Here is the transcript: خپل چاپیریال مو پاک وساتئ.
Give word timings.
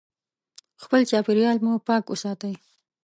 خپل 0.83 1.01
چاپیریال 1.09 1.57
مو 1.65 1.73
پاک 1.87 2.03
وساتئ. 2.09 2.53